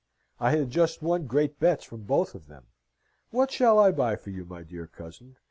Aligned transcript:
"I 0.39 0.55
had 0.55 0.71
just 0.71 1.03
won 1.03 1.27
great 1.27 1.59
bets 1.59 1.85
from 1.85 2.05
both 2.05 2.33
of 2.33 2.47
them. 2.47 2.65
What 3.29 3.51
shall 3.51 3.77
I 3.77 3.91
buy 3.91 4.15
for 4.15 4.31
you, 4.31 4.45
my 4.45 4.63
dear 4.63 4.87
cousin?" 4.87 5.35